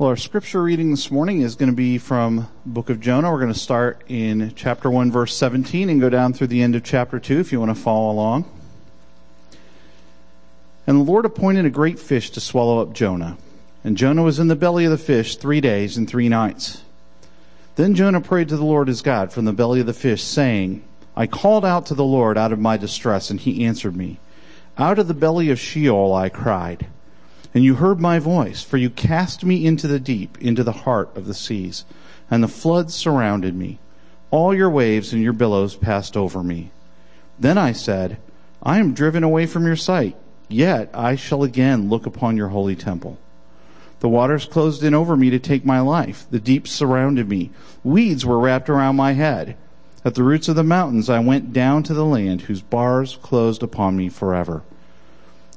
[0.00, 3.30] Well, our scripture reading this morning is going to be from book of Jonah.
[3.30, 6.74] We're going to start in chapter 1, verse 17, and go down through the end
[6.74, 8.50] of chapter 2 if you want to follow along.
[10.86, 13.36] And the Lord appointed a great fish to swallow up Jonah.
[13.84, 16.80] And Jonah was in the belly of the fish three days and three nights.
[17.76, 20.82] Then Jonah prayed to the Lord his God from the belly of the fish, saying,
[21.14, 24.18] I called out to the Lord out of my distress, and he answered me.
[24.78, 26.86] Out of the belly of Sheol I cried
[27.52, 31.14] and you heard my voice, for you cast me into the deep, into the heart
[31.16, 31.84] of the seas,
[32.30, 33.78] and the floods surrounded me.
[34.30, 36.70] All your waves and your billows passed over me.
[37.38, 38.18] Then I said,
[38.62, 40.16] I am driven away from your sight,
[40.48, 43.18] yet I shall again look upon your holy temple.
[44.00, 46.26] The waters closed in over me to take my life.
[46.30, 47.50] The deeps surrounded me.
[47.84, 49.56] Weeds were wrapped around my head.
[50.04, 53.62] At the roots of the mountains I went down to the land whose bars closed
[53.62, 54.62] upon me forever.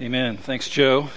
[0.00, 0.38] Amen.
[0.38, 1.10] Thanks, Joe.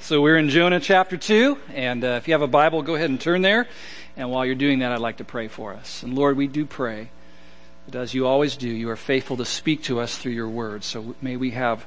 [0.00, 3.10] So we're in Jonah chapter 2, and uh, if you have a Bible, go ahead
[3.10, 3.68] and turn there.
[4.16, 6.02] And while you're doing that, I'd like to pray for us.
[6.02, 7.10] And Lord, we do pray
[7.86, 10.84] that as you always do, you are faithful to speak to us through your word.
[10.84, 11.84] So may we have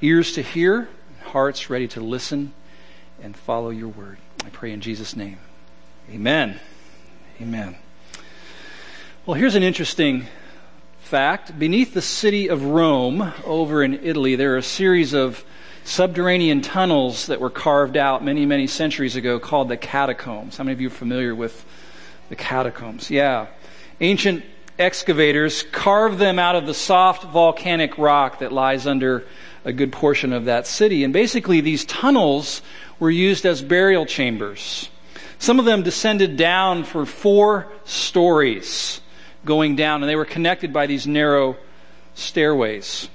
[0.00, 0.88] ears to hear,
[1.24, 2.52] hearts ready to listen,
[3.20, 4.18] and follow your word.
[4.44, 5.38] I pray in Jesus' name.
[6.12, 6.60] Amen.
[7.40, 7.74] Amen.
[9.26, 10.28] Well, here's an interesting
[11.00, 11.58] fact.
[11.58, 15.44] Beneath the city of Rome, over in Italy, there are a series of
[15.86, 20.56] subterranean tunnels that were carved out many, many centuries ago called the catacombs.
[20.56, 21.64] How many of you are familiar with
[22.28, 23.08] the catacombs?
[23.08, 23.46] Yeah.
[24.00, 24.44] Ancient
[24.80, 29.24] excavators carved them out of the soft volcanic rock that lies under
[29.64, 31.04] a good portion of that city.
[31.04, 32.62] And basically, these tunnels
[32.98, 34.90] were used as burial chambers.
[35.38, 39.00] Some of them descended down for four stories
[39.44, 41.56] going down, and they were connected by these narrow
[42.14, 43.08] stairways.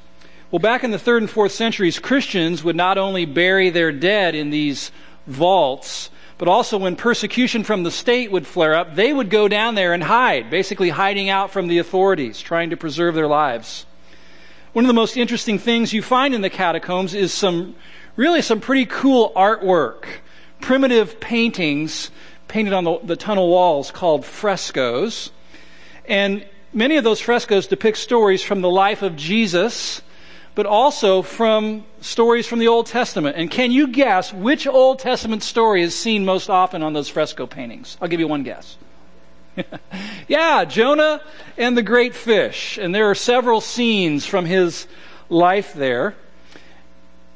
[0.51, 4.35] Well, back in the third and fourth centuries, Christians would not only bury their dead
[4.35, 4.91] in these
[5.25, 9.75] vaults, but also when persecution from the state would flare up, they would go down
[9.75, 13.85] there and hide, basically hiding out from the authorities, trying to preserve their lives.
[14.73, 17.73] One of the most interesting things you find in the catacombs is some,
[18.17, 20.03] really some pretty cool artwork,
[20.59, 22.11] primitive paintings
[22.49, 25.31] painted on the, the tunnel walls called frescoes.
[26.09, 30.01] And many of those frescoes depict stories from the life of Jesus
[30.55, 33.37] but also from stories from the Old Testament.
[33.37, 37.47] And can you guess which Old Testament story is seen most often on those fresco
[37.47, 37.97] paintings?
[38.01, 38.77] I'll give you one guess.
[40.27, 41.21] yeah, Jonah
[41.57, 42.77] and the great fish.
[42.77, 44.87] And there are several scenes from his
[45.29, 46.15] life there.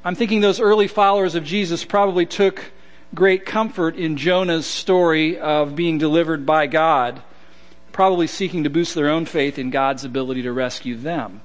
[0.04, 2.72] I'm thinking those early followers of Jesus probably took
[3.14, 7.22] great comfort in Jonah's story of being delivered by God,
[7.92, 11.42] probably seeking to boost their own faith in God's ability to rescue them.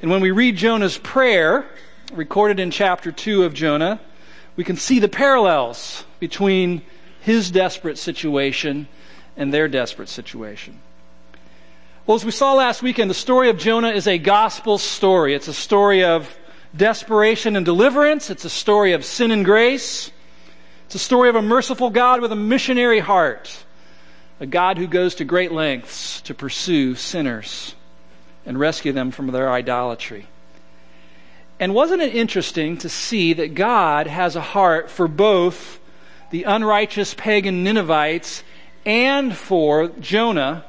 [0.00, 1.66] And when we read Jonah's prayer,
[2.12, 3.98] recorded in chapter 2 of Jonah,
[4.54, 6.82] we can see the parallels between
[7.20, 8.86] his desperate situation
[9.36, 10.78] and their desperate situation.
[12.06, 15.34] Well, as we saw last weekend, the story of Jonah is a gospel story.
[15.34, 16.38] It's a story of
[16.76, 18.30] desperation and deliverance.
[18.30, 20.12] It's a story of sin and grace.
[20.86, 23.64] It's a story of a merciful God with a missionary heart,
[24.38, 27.74] a God who goes to great lengths to pursue sinners
[28.48, 30.26] and rescue them from their idolatry.
[31.60, 35.78] And wasn't it interesting to see that God has a heart for both
[36.30, 38.42] the unrighteous pagan Ninevites
[38.86, 40.64] and for Jonah,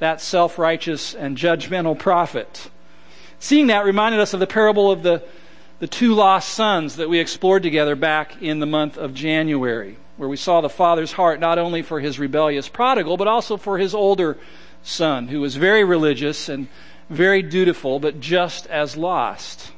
[0.00, 2.68] that self righteous and judgmental prophet?
[3.38, 5.22] Seeing that reminded us of the parable of the,
[5.78, 10.28] the two lost sons that we explored together back in the month of January, where
[10.28, 13.94] we saw the father's heart not only for his rebellious prodigal, but also for his
[13.94, 14.38] older
[14.82, 16.66] son, who was very religious and
[17.12, 19.72] very dutiful, but just as lost.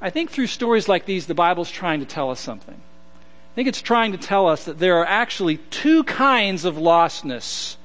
[0.00, 2.74] I think through stories like these, the Bible's trying to tell us something.
[2.74, 7.76] I think it's trying to tell us that there are actually two kinds of lostness,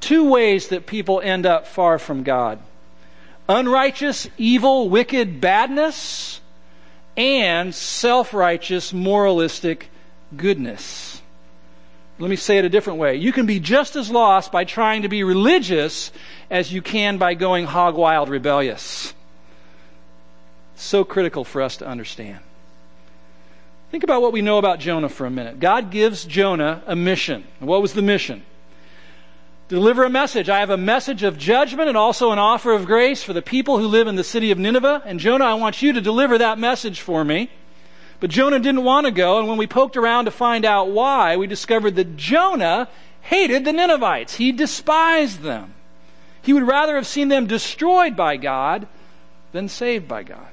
[0.00, 2.60] two ways that people end up far from God
[3.48, 6.40] unrighteous, evil, wicked badness,
[7.16, 9.90] and self righteous, moralistic
[10.36, 11.17] goodness.
[12.18, 13.16] Let me say it a different way.
[13.16, 16.10] You can be just as lost by trying to be religious
[16.50, 19.14] as you can by going hog wild rebellious.
[20.74, 22.40] So critical for us to understand.
[23.90, 25.60] Think about what we know about Jonah for a minute.
[25.60, 27.44] God gives Jonah a mission.
[27.60, 28.44] what was the mission?
[29.68, 30.48] Deliver a message.
[30.48, 33.78] I have a message of judgment and also an offer of grace for the people
[33.78, 35.02] who live in the city of Nineveh.
[35.04, 37.50] And Jonah, I want you to deliver that message for me.
[38.20, 41.36] But Jonah didn't want to go, and when we poked around to find out why,
[41.36, 42.88] we discovered that Jonah
[43.22, 44.34] hated the Ninevites.
[44.34, 45.74] He despised them.
[46.42, 48.88] He would rather have seen them destroyed by God
[49.52, 50.48] than saved by God.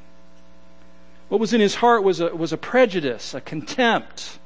[1.29, 4.37] What was in his heart was a, was a prejudice, a contempt,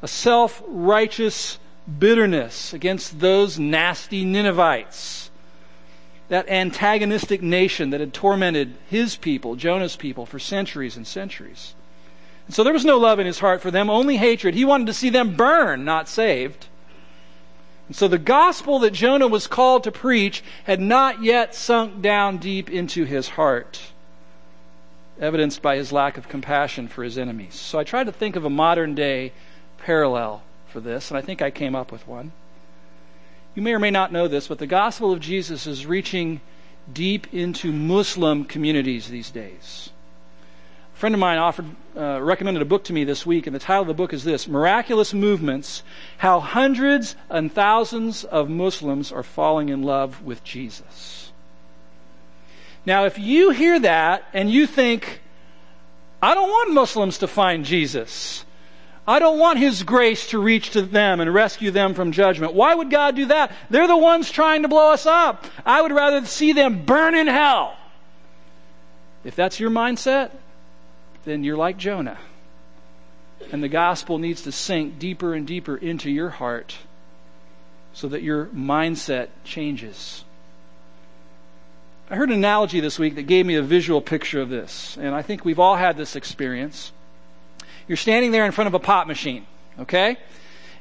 [0.00, 1.58] a self righteous
[1.98, 5.30] bitterness against those nasty Ninevites,
[6.28, 11.74] that antagonistic nation that had tormented his people, Jonah's people, for centuries and centuries.
[12.52, 14.54] So there was no love in his heart for them, only hatred.
[14.54, 16.66] He wanted to see them burn, not saved.
[17.88, 22.38] And so the gospel that Jonah was called to preach had not yet sunk down
[22.38, 23.92] deep into his heart
[25.20, 27.54] evidenced by his lack of compassion for his enemies.
[27.54, 29.32] So I tried to think of a modern day
[29.78, 32.32] parallel for this, and I think I came up with one.
[33.54, 36.40] You may or may not know this, but the gospel of Jesus is reaching
[36.92, 39.90] deep into Muslim communities these days.
[40.94, 41.66] A friend of mine offered,
[41.96, 44.24] uh, recommended a book to me this week, and the title of the book is
[44.24, 45.82] this Miraculous Movements
[46.18, 51.32] How Hundreds and Thousands of Muslims Are Falling in Love with Jesus.
[52.84, 55.20] Now, if you hear that and you think,
[56.20, 58.44] I don't want Muslims to find Jesus.
[59.06, 62.54] I don't want His grace to reach to them and rescue them from judgment.
[62.54, 63.52] Why would God do that?
[63.70, 65.46] They're the ones trying to blow us up.
[65.66, 67.76] I would rather see them burn in hell.
[69.24, 70.30] If that's your mindset,
[71.24, 72.18] then you're like Jonah.
[73.50, 76.76] And the gospel needs to sink deeper and deeper into your heart
[77.92, 80.24] so that your mindset changes.
[82.10, 85.14] I heard an analogy this week that gave me a visual picture of this, and
[85.14, 86.92] I think we've all had this experience.
[87.88, 89.46] You're standing there in front of a pop machine,
[89.78, 90.16] okay?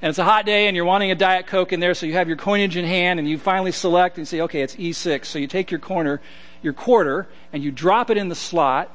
[0.02, 2.14] And it's a hot day and you're wanting a Diet Coke in there, so you
[2.14, 5.26] have your coinage in hand and you finally select and say, okay, it's E6.
[5.26, 6.22] So you take your corner,
[6.62, 8.90] your quarter, and you drop it in the slot,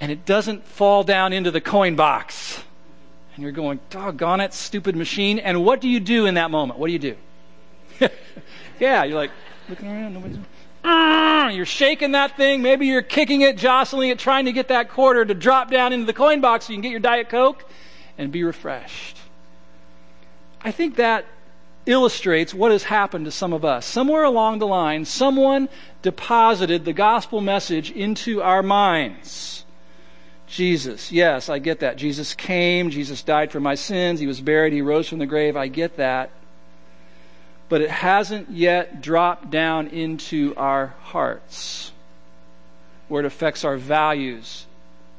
[0.00, 2.62] and it doesn't fall down into the coin box.
[3.34, 5.38] And you're going, doggone it, stupid machine.
[5.38, 6.78] And what do you do in that moment?
[6.78, 7.16] What do you do?
[8.80, 9.30] yeah, you're like,
[9.68, 10.38] looking around, nobody's
[11.54, 12.62] you're shaking that thing.
[12.62, 16.06] Maybe you're kicking it, jostling it, trying to get that quarter to drop down into
[16.06, 17.64] the coin box so you can get your Diet Coke
[18.18, 19.18] and be refreshed.
[20.62, 21.26] I think that
[21.86, 23.84] illustrates what has happened to some of us.
[23.84, 25.68] Somewhere along the line, someone
[26.02, 29.63] deposited the gospel message into our minds.
[30.46, 31.96] Jesus, yes, I get that.
[31.96, 35.56] Jesus came, Jesus died for my sins, he was buried, he rose from the grave.
[35.56, 36.30] I get that
[37.68, 41.92] but it hasn't yet dropped down into our hearts
[43.08, 44.66] where it affects our values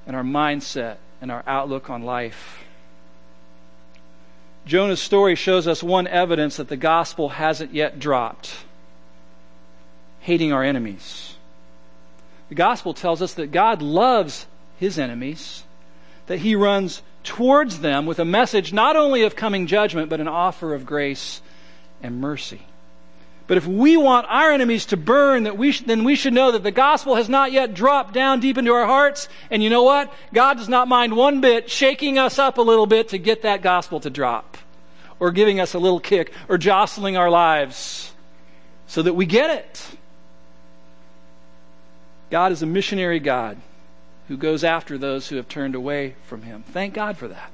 [0.07, 2.63] and our mindset and our outlook on life.
[4.66, 8.56] Jonah's story shows us one evidence that the gospel hasn't yet dropped
[10.21, 11.36] hating our enemies.
[12.50, 15.63] The gospel tells us that God loves his enemies,
[16.27, 20.27] that he runs towards them with a message not only of coming judgment, but an
[20.27, 21.42] offer of grace
[22.01, 22.62] and mercy.
[23.48, 26.51] But if we want our enemies to burn, that we sh- then we should know
[26.51, 29.30] that the gospel has not yet dropped down deep into our hearts.
[29.51, 30.12] And you know what?
[30.33, 33.62] God does not mind one bit shaking us up a little bit to get that
[33.62, 34.57] gospel to drop,
[35.19, 38.11] or giving us a little kick, or jostling our lives
[38.88, 39.88] so that we get it.
[42.31, 43.57] God is a missionary God
[44.28, 46.64] who goes after those who have turned away from Him.
[46.64, 47.52] Thank God for that.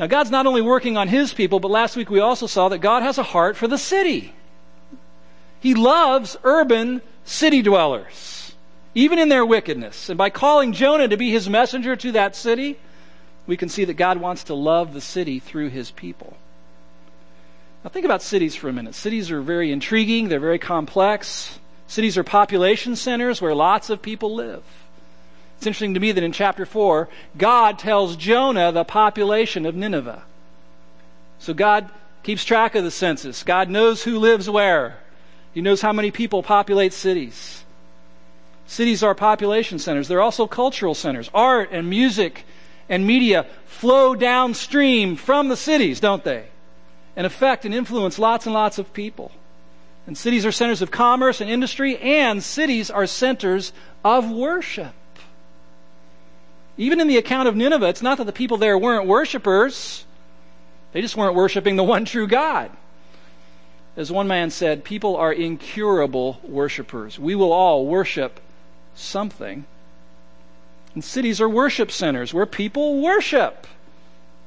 [0.00, 2.78] Now, God's not only working on his people, but last week we also saw that
[2.78, 4.32] God has a heart for the city.
[5.60, 8.54] He loves urban city dwellers,
[8.94, 10.08] even in their wickedness.
[10.08, 12.78] And by calling Jonah to be his messenger to that city,
[13.46, 16.34] we can see that God wants to love the city through his people.
[17.84, 18.94] Now, think about cities for a minute.
[18.94, 21.58] Cities are very intriguing, they're very complex.
[21.88, 24.62] Cities are population centers where lots of people live.
[25.60, 30.22] It's interesting to me that in chapter 4, God tells Jonah the population of Nineveh.
[31.38, 31.90] So God
[32.22, 33.42] keeps track of the census.
[33.42, 34.96] God knows who lives where.
[35.52, 37.62] He knows how many people populate cities.
[38.66, 40.08] Cities are population centers.
[40.08, 41.28] They're also cultural centers.
[41.34, 42.46] Art and music
[42.88, 46.46] and media flow downstream from the cities, don't they?
[47.14, 49.30] And affect and influence lots and lots of people.
[50.06, 54.94] And cities are centers of commerce and industry, and cities are centers of worship.
[56.76, 60.04] Even in the account of Nineveh, it's not that the people there weren't worshipers,
[60.92, 62.70] they just weren't worshiping the one true God.
[63.96, 67.18] As one man said, people are incurable worshipers.
[67.18, 68.40] We will all worship
[68.94, 69.64] something.
[70.94, 73.66] And cities are worship centers where people worship.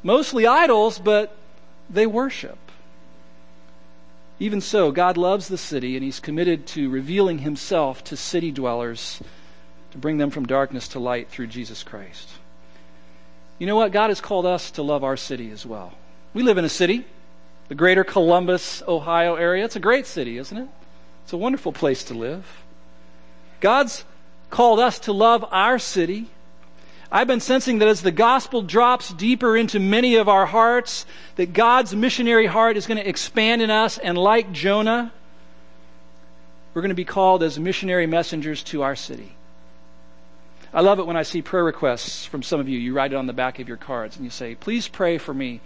[0.01, 1.35] Mostly idols, but
[1.89, 2.57] they worship.
[4.39, 9.21] Even so, God loves the city and He's committed to revealing Himself to city dwellers
[9.93, 12.27] to bring them from darkness to light through Jesus Christ.
[13.59, 13.91] You know what?
[13.91, 15.93] God has called us to love our city as well.
[16.33, 17.05] We live in a city,
[17.67, 19.63] the greater Columbus, Ohio area.
[19.63, 20.67] It's a great city, isn't it?
[21.23, 22.43] It's a wonderful place to live.
[23.61, 24.03] God's
[24.49, 26.25] called us to love our city.
[27.11, 31.53] I've been sensing that as the gospel drops deeper into many of our hearts, that
[31.53, 35.13] God's missionary heart is going to expand in us, and like Jonah,
[36.73, 39.35] we're going to be called as missionary messengers to our city.
[40.73, 42.79] I love it when I see prayer requests from some of you.
[42.79, 45.33] You write it on the back of your cards and you say, Please pray for
[45.33, 45.61] me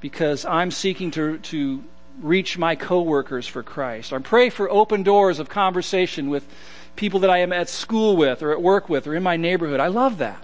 [0.00, 1.82] because I'm seeking to, to
[2.20, 4.12] reach my coworkers for Christ.
[4.12, 6.46] Or pray for open doors of conversation with
[6.94, 9.80] people that I am at school with or at work with or in my neighborhood.
[9.80, 10.42] I love that.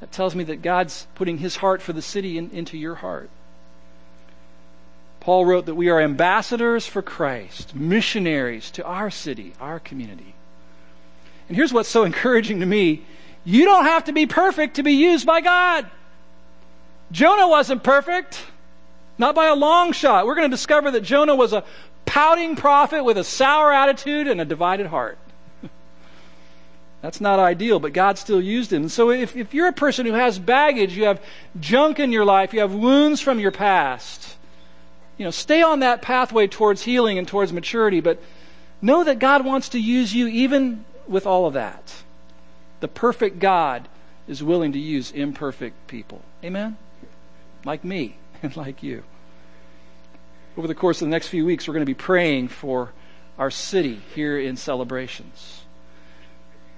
[0.00, 3.30] That tells me that God's putting his heart for the city in, into your heart.
[5.20, 10.34] Paul wrote that we are ambassadors for Christ, missionaries to our city, our community.
[11.52, 13.02] And here's what's so encouraging to me
[13.44, 15.90] you don't have to be perfect to be used by God.
[17.10, 18.42] Jonah wasn't perfect,
[19.18, 20.24] not by a long shot.
[20.24, 21.62] We're going to discover that Jonah was a
[22.06, 25.18] pouting prophet with a sour attitude and a divided heart.
[27.02, 28.88] That's not ideal, but God still used him.
[28.88, 31.20] So if, if you're a person who has baggage, you have
[31.60, 34.38] junk in your life, you have wounds from your past,
[35.18, 38.22] you know, stay on that pathway towards healing and towards maturity, but
[38.80, 42.02] know that God wants to use you even with all of that.
[42.80, 43.88] The perfect God
[44.26, 46.22] is willing to use imperfect people.
[46.42, 46.76] Amen?
[47.64, 49.04] Like me and like you.
[50.56, 52.92] Over the course of the next few weeks, we're going to be praying for
[53.38, 55.62] our city here in celebrations.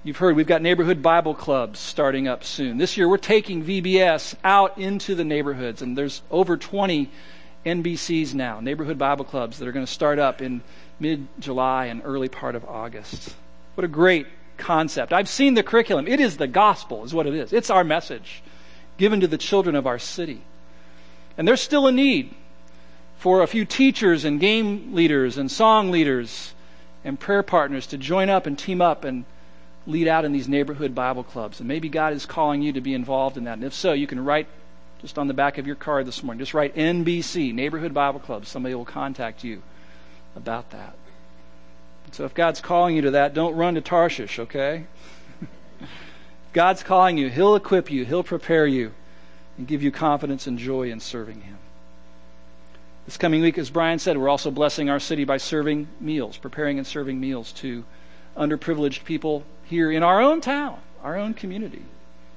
[0.03, 2.77] You've heard we've got neighborhood Bible clubs starting up soon.
[2.77, 7.09] This year we're taking VBS out into the neighborhoods, and there's over 20
[7.65, 10.61] NBCs now, neighborhood Bible clubs, that are going to start up in
[10.99, 13.35] mid July and early part of August.
[13.75, 14.27] What a great
[14.57, 15.13] concept.
[15.13, 16.07] I've seen the curriculum.
[16.07, 17.53] It is the gospel, is what it is.
[17.53, 18.41] It's our message
[18.97, 20.41] given to the children of our city.
[21.37, 22.33] And there's still a need
[23.17, 26.53] for a few teachers and game leaders and song leaders
[27.03, 29.25] and prayer partners to join up and team up and
[29.85, 31.59] lead out in these neighborhood Bible clubs.
[31.59, 33.53] And maybe God is calling you to be involved in that.
[33.53, 34.47] And if so, you can write
[35.01, 38.45] just on the back of your card this morning, just write NBC, Neighborhood Bible Club.
[38.45, 39.61] Somebody will contact you
[40.35, 40.95] about that.
[42.11, 44.85] So if God's calling you to that, don't run to Tarshish, okay?
[46.53, 47.29] God's calling you.
[47.29, 48.93] He'll equip you, He'll prepare you,
[49.57, 51.57] and give you confidence and joy in serving Him.
[53.05, 56.79] This coming week, as Brian said, we're also blessing our city by serving meals, preparing
[56.79, 57.83] and serving meals to
[58.35, 61.83] underprivileged people here in our own town, our own community.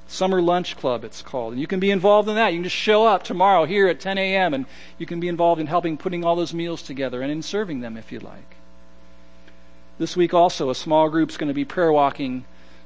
[0.06, 1.52] Summer Lunch Club, it's called.
[1.52, 2.52] And you can be involved in that.
[2.52, 4.54] You can just show up tomorrow here at 10 a.m.
[4.54, 4.66] and
[4.98, 7.96] you can be involved in helping putting all those meals together and in serving them
[7.96, 8.57] if you'd like.
[9.98, 12.44] This week also, a small group's going to be prayer walking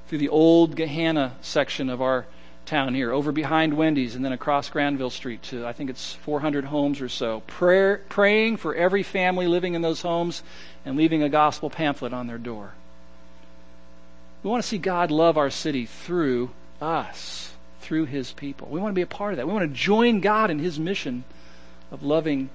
[0.08, 2.24] through the old Gahanna section of our
[2.64, 6.64] town here, over behind Wendy's, and then across Granville Street to I think it's 400
[6.64, 7.40] homes or so.
[7.46, 10.42] Prayer, praying for every family living in those homes
[10.86, 12.72] and leaving a gospel pamphlet on their door.
[14.42, 16.50] We want to see God love our city through
[16.80, 18.68] us, through His people.
[18.68, 19.46] We want to be a part of that.
[19.46, 21.24] We want to join God in His mission
[21.90, 22.48] of loving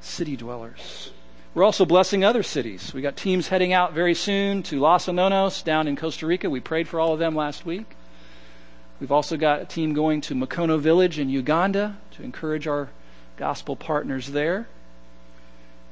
[0.00, 1.10] city dwellers.
[1.58, 2.94] We're also blessing other cities.
[2.94, 6.48] We got teams heading out very soon to Los Anonos down in Costa Rica.
[6.48, 7.96] We prayed for all of them last week.
[9.00, 12.90] We've also got a team going to Makono Village in Uganda to encourage our
[13.36, 14.68] gospel partners there.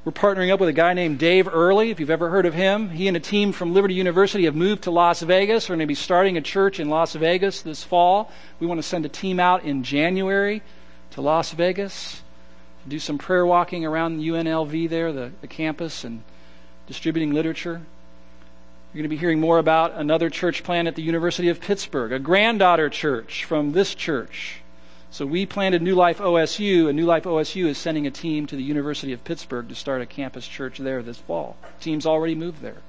[0.04, 2.90] We're partnering up with a guy named Dave Earley, if you've ever heard of him.
[2.90, 5.68] He and a team from Liberty University have moved to Las Vegas.
[5.68, 8.30] We're going to be starting a church in Las Vegas this fall.
[8.60, 10.62] We want to send a team out in January
[11.10, 12.22] to Las Vegas
[12.88, 16.22] do some prayer walking around UNLV there, the, the campus, and
[16.86, 17.82] distributing literature.
[18.92, 22.12] You're going to be hearing more about another church plant at the University of Pittsburgh,
[22.12, 24.60] a granddaughter church from this church.
[25.10, 28.56] So we planted New Life OSU, and New Life OSU is sending a team to
[28.56, 31.56] the University of Pittsburgh to start a campus church there this fall.
[31.80, 32.82] team's already moved there.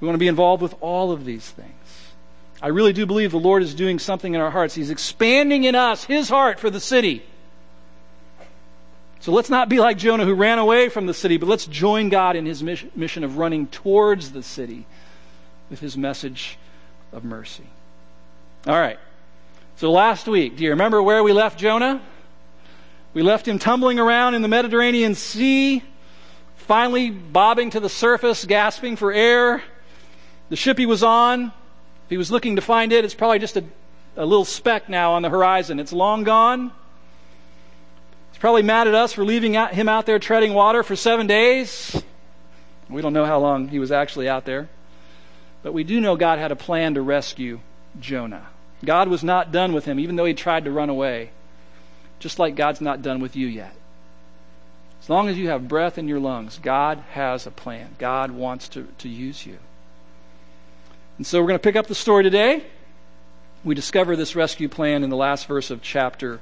[0.00, 1.70] We want to be involved with all of these things.
[2.62, 4.74] I really do believe the Lord is doing something in our hearts.
[4.74, 7.22] He's expanding in us His heart for the city.
[9.20, 12.08] So let's not be like Jonah who ran away from the city, but let's join
[12.08, 14.86] God in his mission of running towards the city
[15.68, 16.58] with his message
[17.12, 17.66] of mercy.
[18.66, 18.98] All right.
[19.76, 22.00] So last week, do you remember where we left Jonah?
[23.12, 25.82] We left him tumbling around in the Mediterranean Sea,
[26.56, 29.62] finally bobbing to the surface, gasping for air.
[30.48, 33.56] The ship he was on If he was looking to find it, it's probably just
[33.56, 33.64] a,
[34.16, 35.78] a little speck now on the horizon.
[35.78, 36.72] It's long gone.
[38.40, 42.02] Probably mad at us for leaving him out there treading water for seven days.
[42.88, 44.70] We don't know how long he was actually out there.
[45.62, 47.60] But we do know God had a plan to rescue
[48.00, 48.46] Jonah.
[48.82, 51.30] God was not done with him, even though he tried to run away.
[52.18, 53.74] Just like God's not done with you yet.
[55.02, 57.94] As long as you have breath in your lungs, God has a plan.
[57.98, 59.58] God wants to, to use you.
[61.18, 62.64] And so we're going to pick up the story today.
[63.64, 66.40] We discover this rescue plan in the last verse of chapter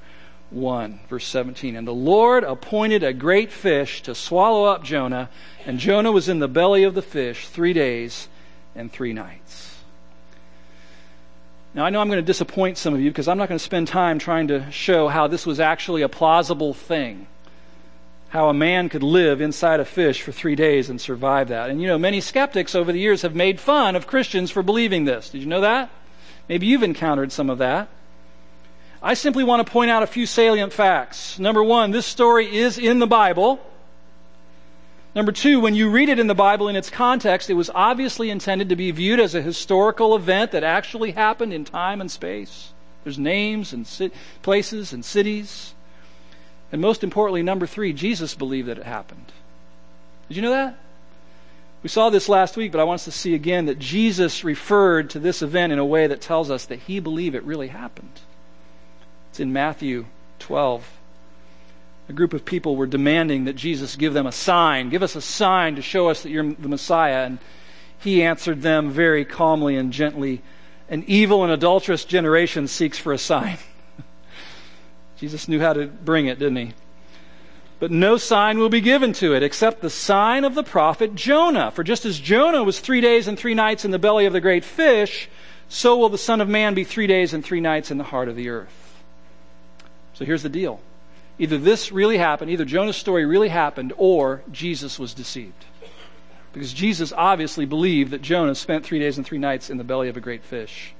[0.50, 1.76] 1, verse 17.
[1.76, 5.28] And the Lord appointed a great fish to swallow up Jonah,
[5.66, 8.28] and Jonah was in the belly of the fish three days
[8.74, 9.76] and three nights.
[11.74, 13.64] Now, I know I'm going to disappoint some of you because I'm not going to
[13.64, 17.26] spend time trying to show how this was actually a plausible thing.
[18.30, 21.70] How a man could live inside a fish for three days and survive that.
[21.70, 25.04] And you know, many skeptics over the years have made fun of Christians for believing
[25.04, 25.30] this.
[25.30, 25.90] Did you know that?
[26.48, 27.88] Maybe you've encountered some of that.
[29.02, 31.38] I simply want to point out a few salient facts.
[31.38, 33.60] Number one, this story is in the Bible.
[35.14, 38.30] Number two, when you read it in the Bible in its context, it was obviously
[38.30, 42.72] intended to be viewed as a historical event that actually happened in time and space.
[43.04, 44.12] There's names and
[44.42, 45.74] places and cities.
[46.70, 49.32] And most importantly, number three, Jesus believed that it happened.
[50.28, 50.78] Did you know that?
[51.82, 55.10] We saw this last week, but I want us to see again that Jesus referred
[55.10, 58.20] to this event in a way that tells us that he believed it really happened.
[59.38, 60.06] It's in Matthew
[60.40, 60.98] 12.
[62.08, 64.88] A group of people were demanding that Jesus give them a sign.
[64.88, 67.24] Give us a sign to show us that you're the Messiah.
[67.24, 67.38] And
[68.00, 70.42] he answered them very calmly and gently
[70.88, 73.58] An evil and adulterous generation seeks for a sign.
[75.18, 76.72] Jesus knew how to bring it, didn't he?
[77.78, 81.70] But no sign will be given to it except the sign of the prophet Jonah.
[81.70, 84.40] For just as Jonah was three days and three nights in the belly of the
[84.40, 85.28] great fish,
[85.68, 88.28] so will the Son of Man be three days and three nights in the heart
[88.28, 88.87] of the earth.
[90.18, 90.80] So here's the deal
[91.38, 95.64] either this really happened, either Jonah's story really happened, or Jesus was deceived.
[96.52, 100.08] Because Jesus obviously believed that Jonah spent three days and three nights in the belly
[100.08, 100.92] of a great fish.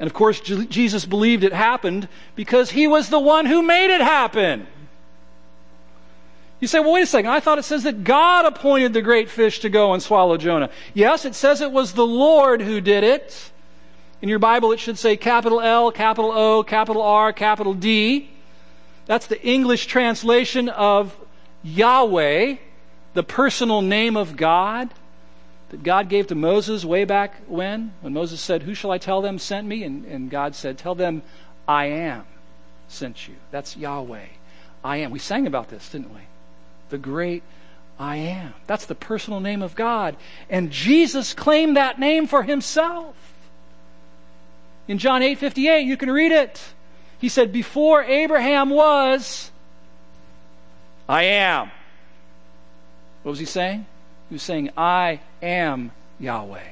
[0.00, 4.00] And of course, Jesus believed it happened because he was the one who made it
[4.00, 4.66] happen.
[6.60, 7.30] You say, well, wait a second.
[7.30, 10.70] I thought it says that God appointed the great fish to go and swallow Jonah.
[10.94, 13.52] Yes, it says it was the Lord who did it.
[14.22, 18.30] In your Bible, it should say capital L, capital O, capital R, capital D.
[19.06, 21.18] That's the English translation of
[21.64, 22.56] Yahweh,
[23.14, 24.90] the personal name of God
[25.70, 29.22] that God gave to Moses way back when, when Moses said, Who shall I tell
[29.22, 29.82] them sent me?
[29.82, 31.22] And, and God said, Tell them,
[31.66, 32.24] I am
[32.86, 33.34] sent you.
[33.50, 34.26] That's Yahweh.
[34.84, 35.10] I am.
[35.10, 36.20] We sang about this, didn't we?
[36.90, 37.42] The great
[37.98, 38.54] I am.
[38.66, 40.16] That's the personal name of God.
[40.48, 43.31] And Jesus claimed that name for himself.
[44.88, 46.60] In John 8 58, you can read it.
[47.18, 49.50] He said, Before Abraham was,
[51.08, 51.70] I am.
[53.22, 53.86] What was he saying?
[54.28, 56.70] He was saying, I am Yahweh.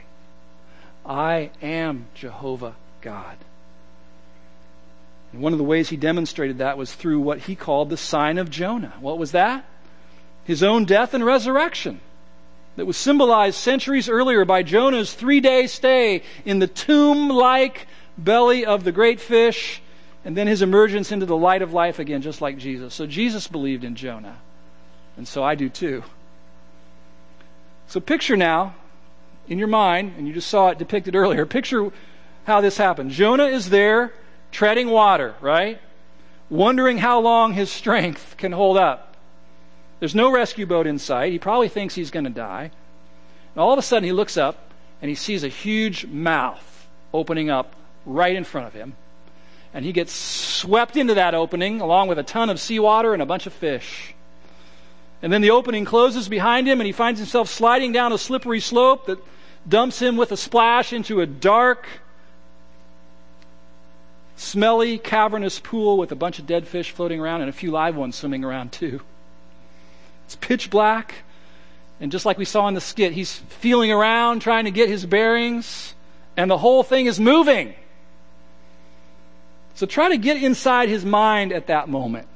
[1.07, 3.37] I am Jehovah God.
[5.33, 8.39] And one of the ways he demonstrated that was through what he called the sign
[8.39, 8.95] of Jonah.
[9.01, 9.65] What was that?
[10.45, 12.01] His own death and resurrection
[12.77, 18.65] that was symbolized centuries earlier by Jonah's three day stay in the tomb like belly
[18.65, 19.83] of the great fish,
[20.25, 22.95] and then his emergence into the light of life again, just like Jesus.
[22.95, 24.39] So Jesus believed in Jonah,
[25.17, 26.05] and so I do too.
[27.87, 28.75] So picture now,
[29.49, 31.91] in your mind, and you just saw it depicted earlier, picture
[32.45, 33.11] how this happened.
[33.11, 34.13] Jonah is there
[34.53, 35.81] treading water, right?
[36.49, 39.17] Wondering how long his strength can hold up.
[39.99, 41.33] There's no rescue boat in sight.
[41.33, 42.71] He probably thinks he's going to die.
[43.55, 47.51] And all of a sudden, he looks up and he sees a huge mouth opening
[47.51, 47.75] up
[48.07, 48.95] right in front of him.
[49.73, 53.27] And he gets swept into that opening along with a ton of seawater and a
[53.27, 54.15] bunch of fish.
[55.23, 58.61] And then the opening closes behind him and he finds himself sliding down a slippery
[58.61, 59.19] slope that
[59.69, 61.87] dumps him with a splash into a dark,
[64.37, 67.97] smelly, cavernous pool with a bunch of dead fish floating around and a few live
[67.97, 69.01] ones swimming around too.
[70.27, 71.17] It's pitch black.
[72.01, 75.05] And just like we saw in the skit, he's feeling around, trying to get his
[75.05, 75.95] bearings,
[76.35, 77.75] and the whole thing is moving.
[79.75, 82.29] So try to get inside his mind at that moment.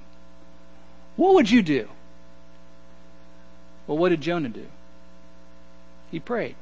[1.16, 1.88] What would you do?
[3.86, 4.66] Well, what did Jonah do?
[6.10, 6.56] He prayed.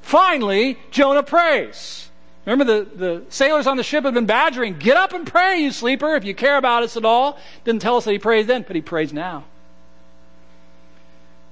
[0.00, 2.08] Finally, Jonah prays.
[2.46, 5.70] Remember, the, the sailors on the ship had been badgering, Get up and pray, you
[5.70, 7.38] sleeper, if you care about us at all.
[7.64, 9.44] Didn't tell us that he prayed then, but he prays now.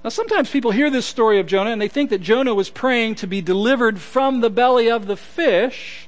[0.02, 3.16] Now, sometimes people hear this story of Jonah and they think that Jonah was praying
[3.16, 6.05] to be delivered from the belly of the fish.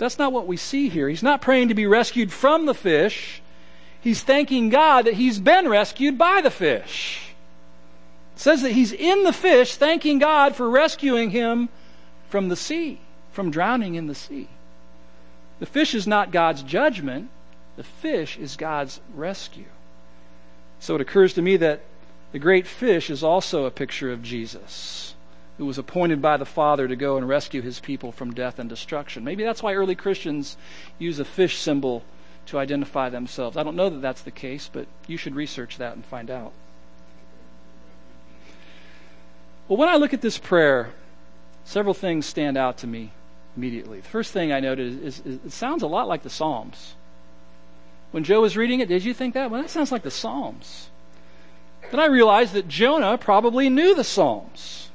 [0.00, 1.10] That's not what we see here.
[1.10, 3.42] He's not praying to be rescued from the fish.
[4.00, 7.34] He's thanking God that he's been rescued by the fish.
[8.34, 11.68] It says that he's in the fish thanking God for rescuing him
[12.30, 12.98] from the sea,
[13.32, 14.48] from drowning in the sea.
[15.58, 17.28] The fish is not God's judgment,
[17.76, 19.66] the fish is God's rescue.
[20.78, 21.82] So it occurs to me that
[22.32, 25.14] the great fish is also a picture of Jesus,
[25.60, 28.66] who was appointed by the Father to go and rescue his people from death and
[28.70, 29.22] destruction.
[29.22, 30.56] Maybe that's why early Christians
[30.98, 32.02] use a fish symbol
[32.46, 33.58] to identify themselves.
[33.58, 36.52] I don't know that that's the case, but you should research that and find out.
[39.68, 40.94] Well, when I look at this prayer,
[41.64, 43.12] several things stand out to me
[43.54, 44.00] immediately.
[44.00, 46.94] The first thing I noted is, is, it sounds a lot like the Psalms.
[48.12, 49.50] When Joe was reading it, did you think that?
[49.50, 50.88] Well, that sounds like the Psalms.
[51.90, 54.86] Then I realized that Jonah probably knew the Psalms.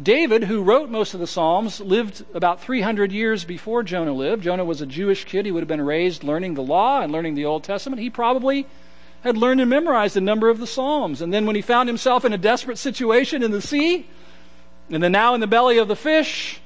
[0.00, 4.44] David, who wrote most of the Psalms, lived about 300 years before Jonah lived.
[4.44, 5.44] Jonah was a Jewish kid.
[5.44, 8.00] He would have been raised learning the law and learning the Old Testament.
[8.00, 8.66] He probably
[9.22, 11.20] had learned and memorized a number of the Psalms.
[11.20, 14.06] And then when he found himself in a desperate situation in the sea,
[14.90, 16.60] and then now in the belly of the fish,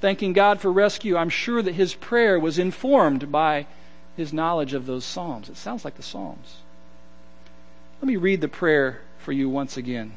[0.00, 3.66] thanking God for rescue, I'm sure that his prayer was informed by
[4.16, 5.48] his knowledge of those Psalms.
[5.48, 6.56] It sounds like the Psalms.
[8.02, 10.12] Let me read the prayer for you once again.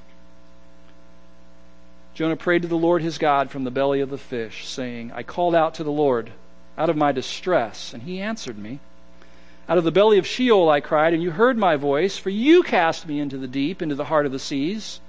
[2.13, 5.23] Jonah prayed to the Lord his God from the belly of the fish, saying, I
[5.23, 6.31] called out to the Lord
[6.77, 8.79] out of my distress, and he answered me.
[9.67, 12.63] Out of the belly of Sheol I cried, and you heard my voice, for you
[12.63, 14.99] cast me into the deep, into the heart of the seas.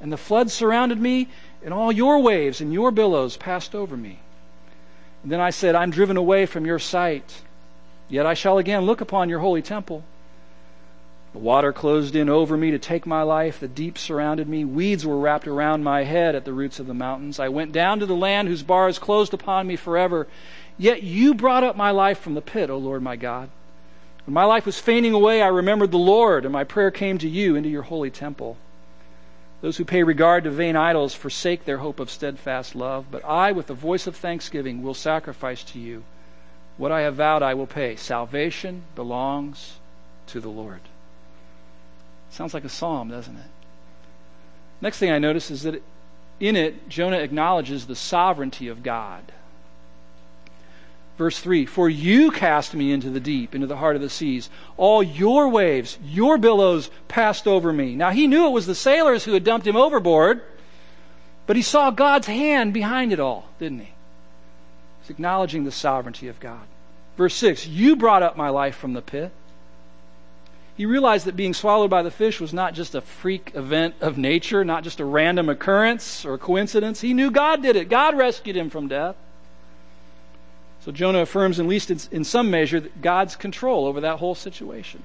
[0.00, 1.28] And the flood surrounded me,
[1.64, 4.20] and all your waves and your billows passed over me.
[5.22, 7.42] And then I said, I'm driven away from your sight,
[8.08, 10.04] yet I shall again look upon your holy temple.
[11.36, 13.60] The water closed in over me to take my life.
[13.60, 14.64] The deep surrounded me.
[14.64, 17.38] Weeds were wrapped around my head at the roots of the mountains.
[17.38, 20.28] I went down to the land whose bars closed upon me forever.
[20.78, 23.50] Yet you brought up my life from the pit, O Lord my God.
[24.24, 27.28] When my life was fainting away, I remembered the Lord, and my prayer came to
[27.28, 28.56] you into your holy temple.
[29.60, 33.52] Those who pay regard to vain idols forsake their hope of steadfast love, but I,
[33.52, 36.04] with the voice of thanksgiving, will sacrifice to you.
[36.78, 37.94] What I have vowed, I will pay.
[37.96, 39.80] Salvation belongs
[40.28, 40.80] to the Lord.
[42.30, 43.50] Sounds like a psalm, doesn't it?
[44.80, 45.82] Next thing I notice is that
[46.38, 49.32] in it, Jonah acknowledges the sovereignty of God.
[51.16, 54.50] Verse 3 For you cast me into the deep, into the heart of the seas.
[54.76, 57.96] All your waves, your billows passed over me.
[57.96, 60.42] Now he knew it was the sailors who had dumped him overboard,
[61.46, 63.92] but he saw God's hand behind it all, didn't he?
[65.00, 66.66] He's acknowledging the sovereignty of God.
[67.16, 69.32] Verse 6 You brought up my life from the pit.
[70.76, 74.18] He realized that being swallowed by the fish was not just a freak event of
[74.18, 77.00] nature, not just a random occurrence or coincidence.
[77.00, 77.88] He knew God did it.
[77.88, 79.16] God rescued him from death.
[80.80, 85.02] So Jonah affirms, at least in some measure, God's control over that whole situation.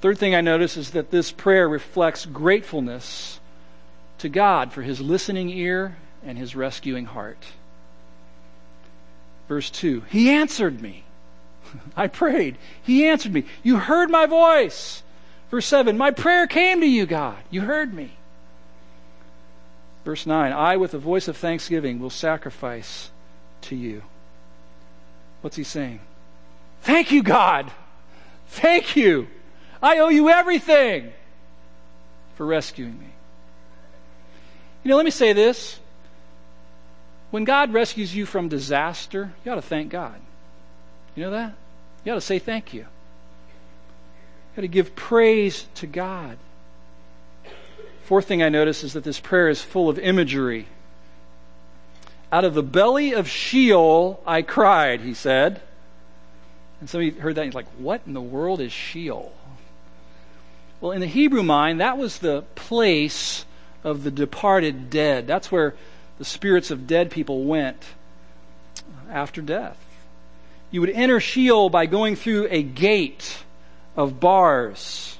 [0.00, 3.38] Third thing I notice is that this prayer reflects gratefulness
[4.18, 7.46] to God for his listening ear and his rescuing heart.
[9.48, 11.04] Verse 2 He answered me.
[11.96, 12.56] I prayed.
[12.82, 13.44] He answered me.
[13.62, 15.02] You heard my voice.
[15.50, 17.38] Verse 7 My prayer came to you, God.
[17.50, 18.12] You heard me.
[20.04, 23.10] Verse 9 I, with a voice of thanksgiving, will sacrifice
[23.62, 24.02] to you.
[25.40, 26.00] What's he saying?
[26.82, 27.70] Thank you, God.
[28.48, 29.28] Thank you.
[29.82, 31.12] I owe you everything
[32.36, 33.06] for rescuing me.
[34.82, 35.78] You know, let me say this.
[37.30, 40.18] When God rescues you from disaster, you ought to thank God.
[41.14, 41.54] You know that?
[42.04, 42.80] You ought to say thank you.
[42.80, 46.38] You got to give praise to God.
[48.04, 50.66] Fourth thing I notice is that this prayer is full of imagery.
[52.32, 55.60] Out of the belly of Sheol I cried, he said.
[56.80, 59.32] And somebody heard that and he's like, What in the world is Sheol?
[60.80, 63.44] Well, in the Hebrew mind, that was the place
[63.84, 65.26] of the departed dead.
[65.26, 65.74] That's where
[66.18, 67.82] the spirits of dead people went
[69.10, 69.76] after death.
[70.70, 73.38] You would enter Sheol by going through a gate
[73.96, 75.18] of bars.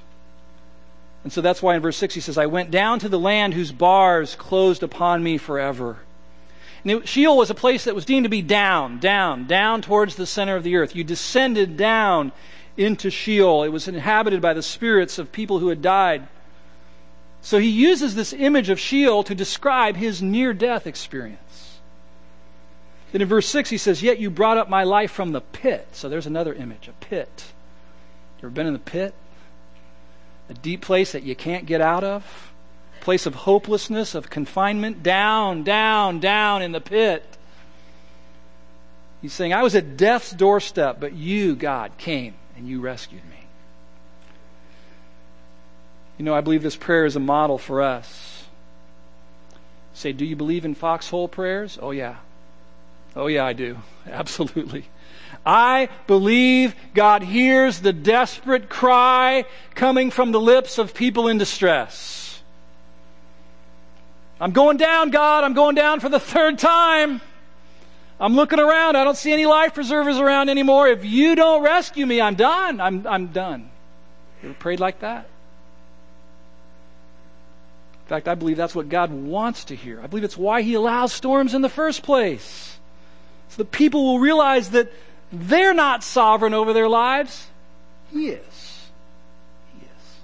[1.23, 3.55] And so that's why in verse 6 he says, I went down to the land
[3.55, 5.99] whose bars closed upon me forever.
[6.85, 10.27] And Sheol was a place that was deemed to be down, down, down towards the
[10.27, 10.97] center of the earth.
[10.97, 12.33] You descended down
[12.77, 13.65] into Sheol.
[13.65, 16.27] It was inhabited by the spirits of people who had died.
[17.43, 21.70] So he uses this image of Sheol to describe his near death experience.
[23.13, 25.89] Then in verse 6, he says, Yet you brought up my life from the pit.
[25.93, 27.53] So there's another image, a pit.
[28.39, 29.15] You ever been in the pit?
[30.51, 32.53] a deep place that you can't get out of,
[33.01, 37.25] A place of hopelessness, of confinement, down, down, down in the pit.
[39.23, 43.37] He's saying, I was at death's doorstep, but you, God, came and you rescued me.
[46.19, 48.45] You know, I believe this prayer is a model for us.
[49.95, 51.79] Say, do you believe in foxhole prayers?
[51.81, 52.17] Oh, yeah.
[53.17, 53.77] Oh, yeah, I do.
[54.07, 54.85] Absolutely.
[55.45, 59.45] I believe God hears the desperate cry
[59.75, 62.43] coming from the lips of people in distress.
[64.41, 65.45] I'm going down, God.
[65.45, 67.21] I'm going down for the third time.
[68.19, 68.97] I'm looking around.
[68.97, 70.89] I don't see any life preservers around anymore.
[70.89, 72.81] If you don't rescue me, I'm done.
[72.81, 73.71] I'm, I'm done.
[74.43, 75.27] You ever prayed like that?
[78.05, 80.01] In fact, I believe that's what God wants to hear.
[80.03, 82.70] I believe it's why He allows storms in the first place.
[83.51, 84.93] So that people will realize that
[85.33, 87.49] they're not sovereign over their lives.
[88.13, 88.91] He is.
[89.75, 90.17] He is.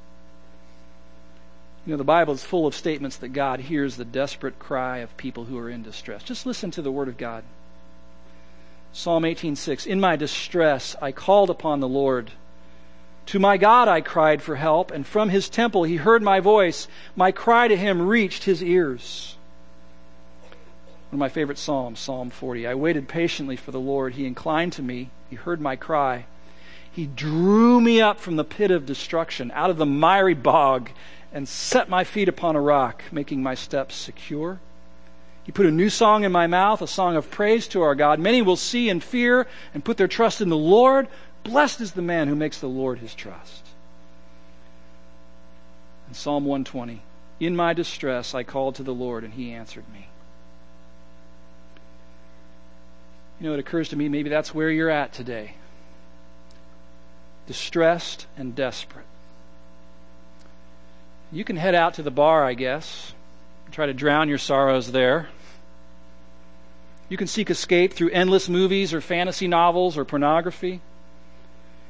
[1.84, 5.16] You know, the Bible is full of statements that God hears the desperate cry of
[5.16, 6.22] people who are in distress.
[6.22, 7.44] Just listen to the Word of God.
[8.92, 12.32] Psalm 18:6 In my distress I called upon the Lord.
[13.26, 16.88] To my God I cried for help, and from his temple he heard my voice.
[17.14, 19.35] My cry to him reached his ears.
[21.16, 22.66] One of my favorite Psalms, Psalm 40.
[22.66, 24.12] I waited patiently for the Lord.
[24.12, 25.08] He inclined to me.
[25.30, 26.26] He heard my cry.
[26.92, 30.90] He drew me up from the pit of destruction, out of the miry bog,
[31.32, 34.60] and set my feet upon a rock, making my steps secure.
[35.44, 38.20] He put a new song in my mouth, a song of praise to our God.
[38.20, 41.08] Many will see and fear and put their trust in the Lord.
[41.44, 43.64] Blessed is the man who makes the Lord his trust.
[46.08, 47.00] In Psalm 120,
[47.40, 50.08] in my distress I called to the Lord, and he answered me.
[53.40, 55.54] You know, it occurs to me maybe that's where you're at today
[57.46, 59.06] distressed and desperate.
[61.32, 63.12] You can head out to the bar, I guess,
[63.70, 65.28] try to drown your sorrows there.
[67.08, 70.80] You can seek escape through endless movies or fantasy novels or pornography.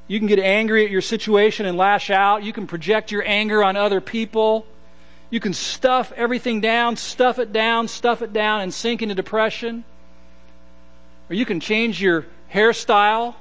[0.09, 2.45] You can get angry at your situation and lash out.
[2.45, 4.67] You can project your anger on other people.
[5.31, 9.85] You can stuff everything down, stuff it down, stuff it down, and sink into depression.
[11.29, 13.35] Or you can change your hairstyle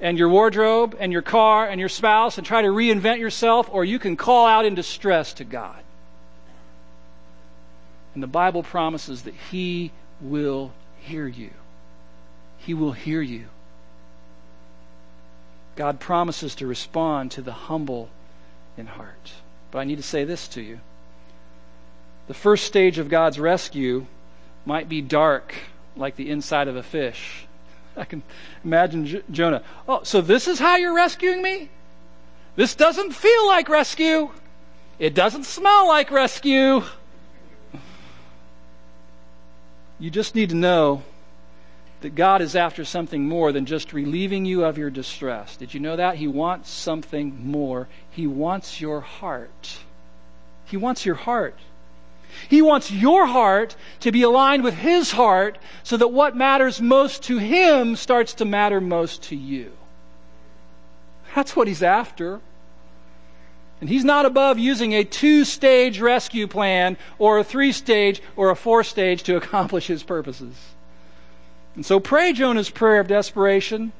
[0.00, 3.84] and your wardrobe and your car and your spouse and try to reinvent yourself, or
[3.84, 5.82] you can call out in distress to God.
[8.14, 11.50] And the Bible promises that He will hear you.
[12.58, 13.46] He will hear you.
[15.76, 18.08] God promises to respond to the humble
[18.76, 19.32] in heart.
[19.70, 20.80] But I need to say this to you.
[22.26, 24.06] The first stage of God's rescue
[24.64, 25.54] might be dark
[25.96, 27.46] like the inside of a fish.
[27.96, 28.22] I can
[28.64, 29.62] imagine J- Jonah.
[29.88, 31.70] Oh, so this is how you're rescuing me?
[32.56, 34.30] This doesn't feel like rescue.
[34.98, 36.82] It doesn't smell like rescue.
[39.98, 41.02] You just need to know
[42.00, 45.56] that God is after something more than just relieving you of your distress.
[45.56, 46.16] Did you know that?
[46.16, 47.88] He wants something more.
[48.10, 49.78] He wants your heart.
[50.64, 51.58] He wants your heart.
[52.48, 57.22] He wants your heart to be aligned with His heart so that what matters most
[57.24, 59.72] to Him starts to matter most to you.
[61.34, 62.40] That's what He's after.
[63.80, 68.50] And He's not above using a two stage rescue plan or a three stage or
[68.50, 70.54] a four stage to accomplish His purposes.
[71.74, 73.92] And so pray Jonah's prayer of desperation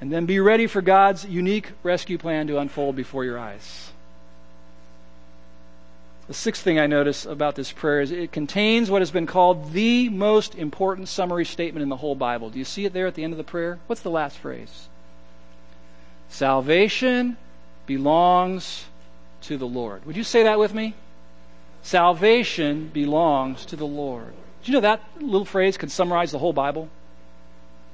[0.00, 3.92] and then be ready for God's unique rescue plan to unfold before your eyes.
[6.30, 9.72] The sixth thing I notice about this prayer is it contains what has been called
[9.72, 12.50] the most important summary statement in the whole Bible.
[12.50, 13.80] Do you see it there at the end of the prayer?
[13.88, 14.86] What's the last phrase?
[16.28, 17.36] Salvation
[17.84, 18.84] belongs
[19.40, 20.06] to the Lord.
[20.06, 20.94] Would you say that with me?
[21.82, 24.32] Salvation belongs to the Lord.
[24.62, 26.90] Do you know that little phrase can summarize the whole Bible?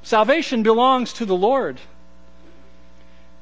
[0.03, 1.81] Salvation belongs to the Lord.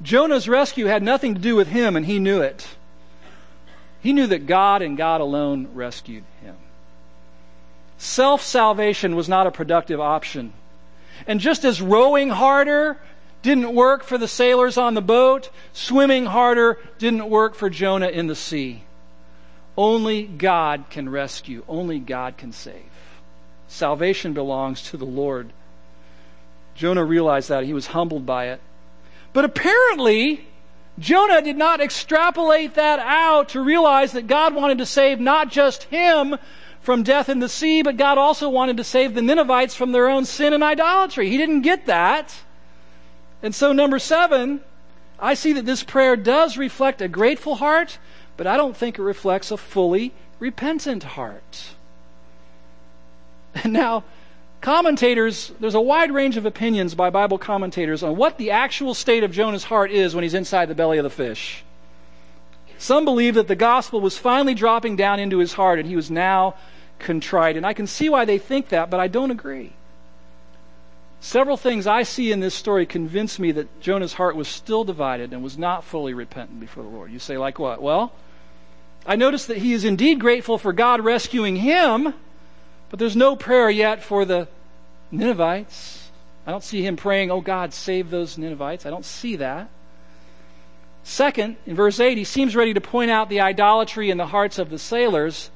[0.03, 2.77] Jonah's rescue had nothing to do with him, and he knew it.
[4.05, 6.57] He knew that God and God alone rescued him.
[7.97, 10.53] Self salvation was not a productive option.
[11.27, 12.99] And just as rowing harder
[13.41, 18.27] didn't work for the sailors on the boat, swimming harder didn't work for Jonah in
[18.27, 18.83] the sea.
[19.75, 22.83] Only God can rescue, only God can save.
[23.69, 25.51] Salvation belongs to the Lord.
[26.75, 27.65] Jonah realized that.
[27.65, 28.61] He was humbled by it.
[29.33, 30.47] But apparently,
[30.99, 35.85] Jonah did not extrapolate that out to realize that God wanted to save not just
[35.85, 36.37] him
[36.81, 40.09] from death in the sea, but God also wanted to save the Ninevites from their
[40.09, 41.31] own sin and idolatry.
[41.31, 42.35] He didn't get that.
[43.43, 44.61] And so, number seven,
[45.19, 47.99] I see that this prayer does reflect a grateful heart,
[48.37, 51.71] but I don't think it reflects a fully repentant heart.
[53.63, 54.03] And now,
[54.65, 59.23] commentators, there's a wide range of opinions by Bible commentators on what the actual state
[59.23, 61.63] of Jonah's heart is when he's inside the belly of the fish.
[62.79, 66.11] Some believe that the gospel was finally dropping down into his heart and he was
[66.11, 66.55] now
[66.99, 67.59] contrite.
[67.59, 69.75] And I can see why they think that, but I don't agree.
[71.21, 75.35] Several things I see in this story convince me that Jonah's heart was still divided
[75.35, 77.13] and was not fully repentant before the Lord.
[77.13, 77.83] You say, like what?
[77.83, 78.15] Well,
[79.05, 82.15] I notice that he is indeed grateful for God rescuing him,
[82.95, 84.47] but there's no prayer yet for the
[85.11, 86.11] Ninevites.
[86.47, 88.87] I don't see him praying, Oh God, save those Ninevites.
[88.87, 89.69] I don't see that.
[91.03, 94.61] Second, in verse 8, he seems ready to point out the idolatry in the hearts
[94.61, 95.51] of the sailors,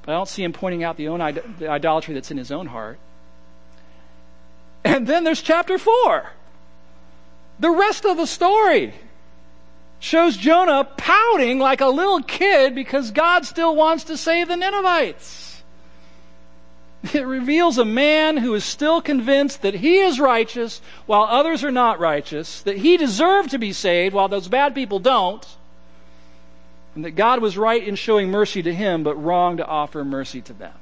[0.00, 1.18] but I don't see him pointing out the, own,
[1.58, 2.98] the idolatry that's in his own heart.
[4.82, 6.30] And then there's chapter 4.
[7.58, 8.94] The rest of the story
[9.98, 15.49] shows Jonah pouting like a little kid because God still wants to save the Ninevites.
[17.14, 21.70] It reveals a man who is still convinced that he is righteous while others are
[21.70, 25.46] not righteous, that he deserved to be saved while those bad people don't,
[26.94, 30.42] and that God was right in showing mercy to him but wrong to offer mercy
[30.42, 30.74] to them.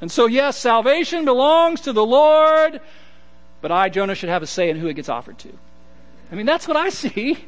[0.00, 2.80] And so, yes, salvation belongs to the Lord,
[3.60, 5.48] but I, Jonah, should have a say in who it gets offered to.
[6.30, 7.44] I mean, that's what I see.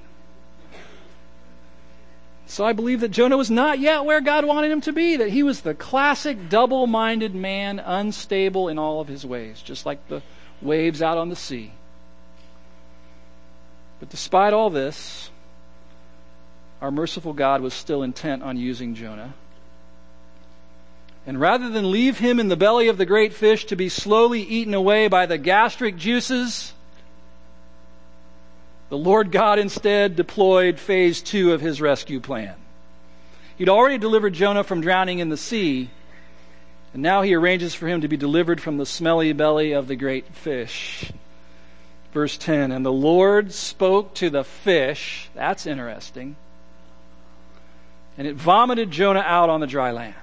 [2.46, 5.30] So I believe that Jonah was not yet where God wanted him to be, that
[5.30, 10.08] he was the classic double minded man, unstable in all of his ways, just like
[10.08, 10.22] the
[10.60, 11.72] waves out on the sea.
[13.98, 15.30] But despite all this,
[16.82, 19.32] our merciful God was still intent on using Jonah.
[21.26, 24.42] And rather than leave him in the belly of the great fish to be slowly
[24.42, 26.74] eaten away by the gastric juices,
[28.88, 32.54] the Lord God instead deployed phase two of his rescue plan.
[33.56, 35.90] He'd already delivered Jonah from drowning in the sea,
[36.92, 39.96] and now he arranges for him to be delivered from the smelly belly of the
[39.96, 41.12] great fish.
[42.12, 46.36] Verse 10 And the Lord spoke to the fish, that's interesting,
[48.18, 50.14] and it vomited Jonah out on the dry land.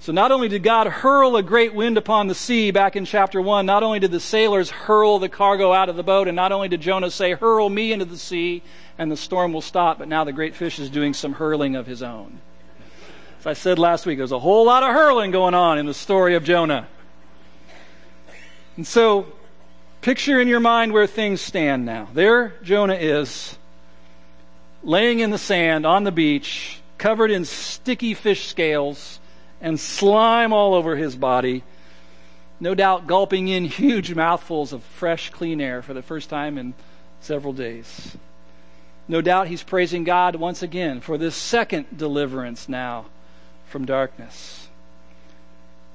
[0.00, 3.40] So not only did God hurl a great wind upon the sea back in chapter
[3.40, 6.52] 1, not only did the sailors hurl the cargo out of the boat, and not
[6.52, 8.62] only did Jonah say, Hurl me into the sea,
[8.98, 11.86] and the storm will stop, but now the great fish is doing some hurling of
[11.86, 12.40] his own.
[13.40, 15.94] As I said last week, there's a whole lot of hurling going on in the
[15.94, 16.86] story of Jonah.
[18.76, 19.26] And so,
[20.02, 22.08] picture in your mind where things stand now.
[22.12, 23.56] There Jonah is,
[24.82, 29.18] laying in the sand on the beach, covered in sticky fish scales
[29.60, 31.62] and slime all over his body,
[32.60, 36.74] no doubt gulping in huge mouthfuls of fresh, clean air for the first time in
[37.20, 38.16] several days.
[39.08, 43.06] No doubt he's praising God once again for this second deliverance now
[43.66, 44.68] from darkness.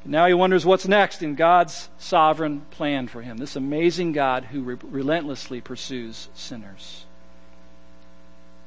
[0.03, 4.61] Now he wonders what's next in God's sovereign plan for him, this amazing God who
[4.61, 7.05] re- relentlessly pursues sinners.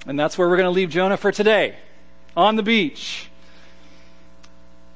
[0.06, 1.76] And that's where we're going to leave Jonah for today
[2.36, 3.28] on the beach.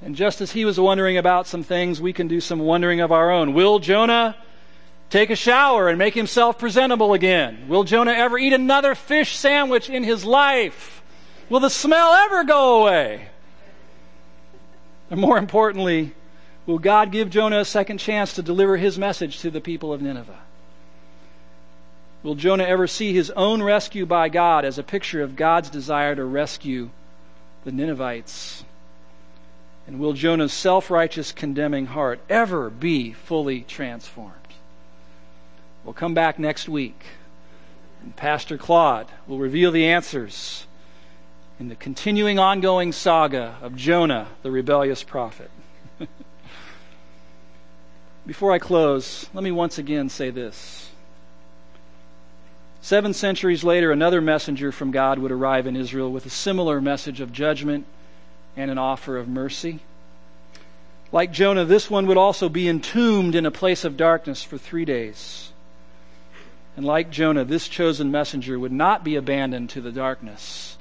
[0.03, 3.11] And just as he was wondering about some things, we can do some wondering of
[3.11, 3.53] our own.
[3.53, 4.37] Will Jonah
[5.11, 7.69] take a shower and make himself presentable again?
[7.69, 11.03] Will Jonah ever eat another fish sandwich in his life?
[11.49, 13.29] Will the smell ever go away?
[15.11, 16.15] And more importantly,
[16.67, 20.03] will God give Jonah a second chance to deliver his message to the people of
[20.03, 20.39] Nineveh?
[22.23, 26.15] Will Jonah ever see his own rescue by God as a picture of God's desire
[26.15, 26.91] to rescue
[27.65, 28.65] the Ninevites?
[29.89, 34.35] And will Jonah's self righteous, condemning heart ever be fully transformed?
[35.83, 37.07] We'll come back next week.
[38.03, 40.67] And Pastor Claude will reveal the answers
[41.59, 45.51] in the continuing, ongoing saga of Jonah, the rebellious prophet.
[48.27, 50.91] Before I close, let me once again say this.
[52.83, 57.23] Seven centuries later, another messenger from God would arrive in Israel with a similar message
[57.23, 57.87] of judgment
[58.59, 59.79] and an offer of mercy.
[61.13, 64.85] Like Jonah, this one would also be entombed in a place of darkness for three
[64.85, 65.53] days.
[66.77, 70.77] And like Jonah, this chosen messenger would not be abandoned to the darkness,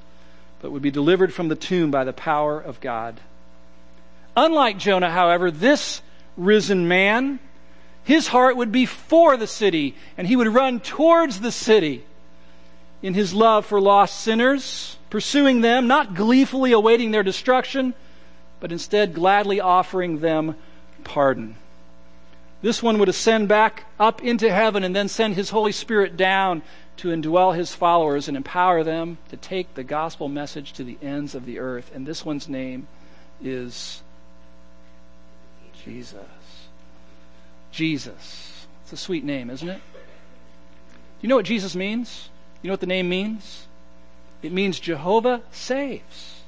[0.60, 3.20] but would be delivered from the tomb by the power of God.
[4.36, 6.02] Unlike Jonah, however, this
[6.36, 7.38] risen man,
[8.02, 12.04] his heart would be for the city, and he would run towards the city
[13.02, 17.94] in his love for lost sinners pursuing them, not gleefully awaiting their destruction,
[18.60, 20.56] but instead gladly offering them
[21.04, 21.56] pardon.
[22.60, 26.62] This one would ascend back up into heaven and then send his Holy Spirit down
[26.96, 31.36] to indwell his followers and empower them to take the gospel message to the ends
[31.36, 31.92] of the earth.
[31.94, 32.88] And this one's name
[33.40, 34.02] is
[35.84, 36.18] Jesus.
[37.70, 38.66] Jesus.
[38.82, 39.80] It's a sweet name, isn't it?
[39.94, 42.28] Do you know what Jesus means?
[42.62, 43.66] You know what the name means?
[44.42, 46.42] It means Jehovah saves.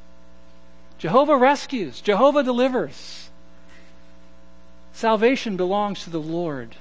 [0.99, 2.01] Jehovah rescues.
[2.01, 3.31] Jehovah delivers.
[4.93, 6.77] Salvation belongs to the Lord.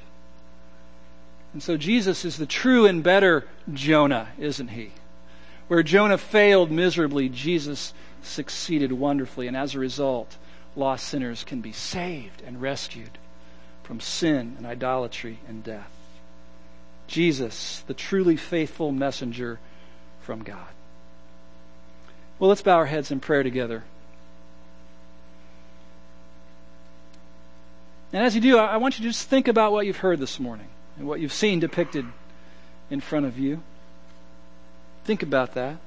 [1.54, 4.92] And so Jesus is the true and better Jonah, isn't he?
[5.68, 9.48] Where Jonah failed miserably, Jesus succeeded wonderfully.
[9.48, 10.38] And as a result,
[10.76, 13.18] lost sinners can be saved and rescued
[13.84, 15.99] from sin and idolatry and death.
[17.10, 19.60] Jesus, the truly faithful messenger
[20.22, 20.68] from God.
[22.38, 23.84] Well, let's bow our heads in prayer together.
[28.14, 30.40] And as you do, I want you to just think about what you've heard this
[30.40, 32.06] morning and what you've seen depicted
[32.90, 33.62] in front of you.
[35.04, 35.78] Think about that.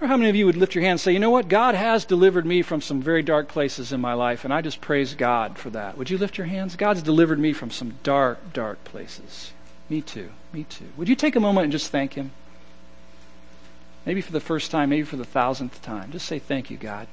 [0.00, 1.48] Or how many of you would lift your hand and say, you know what?
[1.48, 4.80] God has delivered me from some very dark places in my life, and I just
[4.80, 5.98] praise God for that.
[5.98, 6.76] Would you lift your hands?
[6.76, 9.52] God's delivered me from some dark, dark places.
[9.88, 10.30] Me too.
[10.52, 10.86] Me too.
[10.96, 12.30] Would you take a moment and just thank Him?
[14.06, 16.12] Maybe for the first time, maybe for the thousandth time.
[16.12, 17.08] Just say, Thank you, God.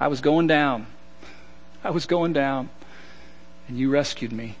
[0.00, 0.86] I was going down.
[1.84, 2.70] I was going down,
[3.68, 4.56] and you rescued me.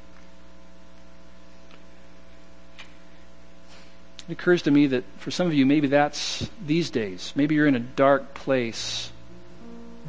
[4.28, 7.32] It occurs to me that for some of you, maybe that's these days.
[7.34, 9.10] Maybe you're in a dark place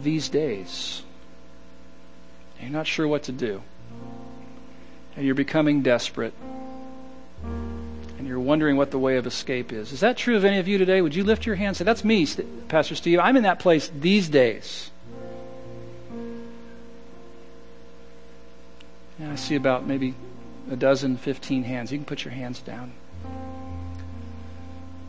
[0.01, 1.03] these days.
[2.61, 3.61] You're not sure what to do.
[5.15, 6.33] And you're becoming desperate.
[7.43, 9.91] And you're wondering what the way of escape is.
[9.91, 11.01] Is that true of any of you today?
[11.01, 12.27] Would you lift your hand and say, That's me,
[12.69, 13.19] Pastor Steve.
[13.19, 14.91] I'm in that place these days.
[19.19, 20.15] And I see about maybe
[20.71, 21.91] a dozen, 15 hands.
[21.91, 22.93] You can put your hands down.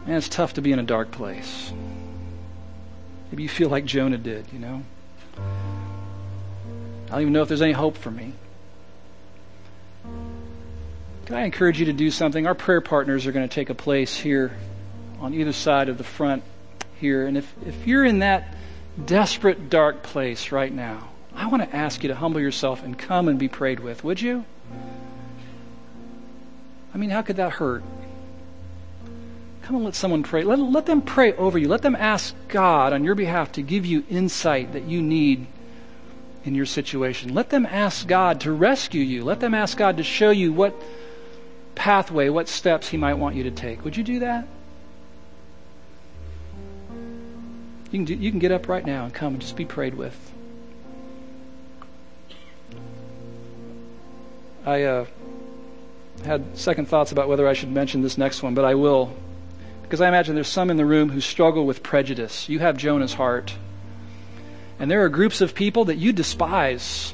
[0.07, 1.73] Man, it's tough to be in a dark place.
[3.31, 4.83] Maybe you feel like Jonah did, you know?
[5.39, 8.35] I don't even know if there's any hope for me.
[11.25, 12.47] Can I encourage you to do something?
[12.47, 14.55] Our prayer partners are going to take a place here
[15.21, 16.43] on either side of the front
[17.01, 17.27] here.
[17.27, 18.55] And if, if you're in that
[19.03, 23.29] desperate, dark place right now, I want to ask you to humble yourself and come
[23.29, 24.45] and be prayed with, would you?
[26.93, 27.83] I mean, how could that hurt?
[29.65, 30.45] Come and let someone pray.
[30.45, 31.69] Let, let them pray over you.
[31.69, 35.47] Let them ask God on your behalf to give you insight that you need
[36.45, 37.33] in your situation.
[37.33, 39.25] Let them ask God to rescue you.
[39.25, 40.75] Let them ask God to show you what
[41.75, 43.85] pathway, what steps He might want you to take.
[43.85, 44.47] Would you do that?
[47.91, 49.95] You can, do, you can get up right now and come and just be prayed
[49.95, 50.33] with.
[54.67, 55.07] I uh,
[56.27, 59.17] had second thoughts about whether I should mention this next one, but I will
[59.85, 62.49] because I imagine there's some in the room who struggle with prejudice.
[62.49, 63.55] You have Jonah's heart.
[64.79, 67.13] And there are groups of people that you despise.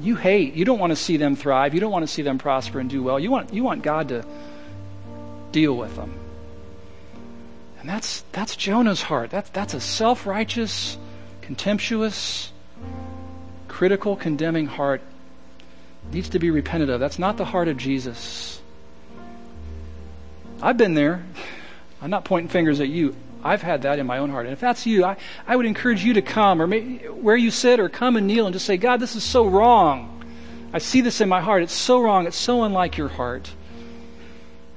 [0.00, 0.54] You hate.
[0.54, 1.74] You don't want to see them thrive.
[1.74, 3.18] You don't want to see them prosper and do well.
[3.18, 4.24] You want, you want God to
[5.52, 6.18] deal with them.
[7.80, 9.30] And that's, that's Jonah's heart.
[9.30, 10.96] That's, that's a self righteous,
[11.42, 12.52] contemptuous,
[13.68, 15.02] critical, condemning heart.
[16.12, 17.00] Needs to be repented of.
[17.00, 18.62] That's not the heart of Jesus.
[20.62, 21.24] I've been there.
[22.04, 23.16] I'm not pointing fingers at you.
[23.42, 24.44] I've had that in my own heart.
[24.44, 27.80] And if that's you, I, I would encourage you to come or where you sit
[27.80, 30.22] or come and kneel and just say, God, this is so wrong.
[30.74, 31.62] I see this in my heart.
[31.62, 32.26] It's so wrong.
[32.26, 33.54] It's so unlike your heart.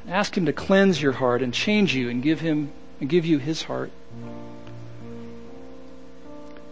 [0.07, 2.71] Ask him to cleanse your heart and change you and give him
[3.01, 3.91] and give you his heart.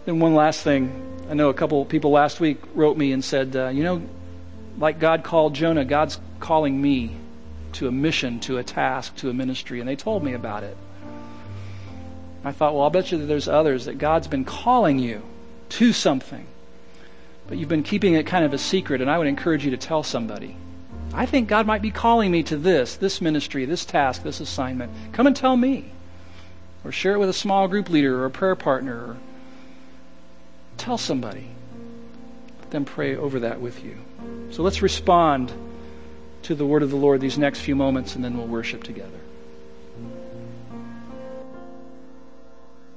[0.06, 1.18] Then one last thing.
[1.28, 4.00] I know a couple people last week wrote me and said, uh, you know,
[4.78, 7.14] like God called Jonah, God's calling me
[7.76, 10.76] to a mission, to a task, to a ministry, and they told me about it.
[12.44, 15.22] I thought, well, I'll bet you that there's others that God's been calling you
[15.70, 16.46] to something,
[17.48, 19.76] but you've been keeping it kind of a secret, and I would encourage you to
[19.76, 20.56] tell somebody.
[21.12, 24.92] I think God might be calling me to this, this ministry, this task, this assignment.
[25.12, 25.92] Come and tell me.
[26.84, 28.94] Or share it with a small group leader or a prayer partner.
[28.94, 29.16] Or
[30.76, 31.48] tell somebody.
[32.60, 33.96] Let them pray over that with you.
[34.50, 35.52] So let's respond
[36.46, 39.18] to the word of the Lord these next few moments, and then we'll worship together.